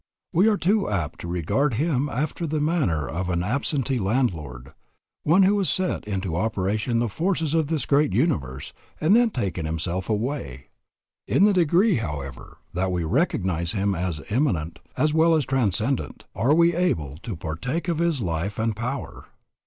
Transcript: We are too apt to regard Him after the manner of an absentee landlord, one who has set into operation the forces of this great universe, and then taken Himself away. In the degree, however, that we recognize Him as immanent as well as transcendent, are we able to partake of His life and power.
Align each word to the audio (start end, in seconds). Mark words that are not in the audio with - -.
We 0.33 0.47
are 0.47 0.57
too 0.57 0.89
apt 0.89 1.21
to 1.21 1.27
regard 1.27 1.75
Him 1.75 2.09
after 2.09 2.47
the 2.47 2.59
manner 2.59 3.07
of 3.07 3.29
an 3.29 3.43
absentee 3.43 3.99
landlord, 3.99 4.73
one 5.21 5.43
who 5.43 5.55
has 5.59 5.69
set 5.69 6.05
into 6.05 6.35
operation 6.35 6.97
the 6.97 7.07
forces 7.07 7.53
of 7.53 7.67
this 7.67 7.85
great 7.85 8.11
universe, 8.11 8.73
and 8.99 9.15
then 9.15 9.29
taken 9.29 9.67
Himself 9.67 10.09
away. 10.09 10.69
In 11.27 11.45
the 11.45 11.53
degree, 11.53 11.97
however, 11.97 12.57
that 12.73 12.91
we 12.91 13.03
recognize 13.03 13.73
Him 13.73 13.93
as 13.93 14.21
immanent 14.31 14.79
as 14.97 15.13
well 15.13 15.35
as 15.35 15.45
transcendent, 15.45 16.23
are 16.33 16.55
we 16.55 16.75
able 16.75 17.17
to 17.17 17.35
partake 17.35 17.87
of 17.87 17.99
His 17.99 18.21
life 18.21 18.57
and 18.57 18.75
power. 18.75 19.25